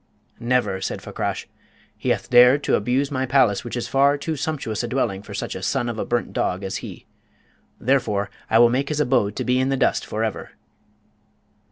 "Never," 0.39 0.81
said 0.81 1.03
Fakrash. 1.03 1.47
"He 1.95 2.09
hath 2.09 2.31
dared 2.31 2.63
to 2.63 2.73
abuse 2.73 3.11
my 3.11 3.27
palace, 3.27 3.63
which 3.63 3.77
is 3.77 3.87
far 3.87 4.17
too 4.17 4.35
sumptuous 4.35 4.81
a 4.81 4.87
dwelling 4.87 5.21
for 5.21 5.35
such 5.35 5.53
a 5.53 5.61
son 5.61 5.87
of 5.87 5.99
a 5.99 6.05
burnt 6.05 6.33
dog 6.33 6.63
as 6.63 6.77
he. 6.77 7.05
Therefore, 7.79 8.31
I 8.49 8.57
will 8.57 8.71
make 8.71 8.89
his 8.89 8.99
abode 8.99 9.35
to 9.35 9.43
be 9.45 9.59
in 9.59 9.69
the 9.69 9.77
dust 9.77 10.03
for 10.03 10.23
ever." 10.23 10.53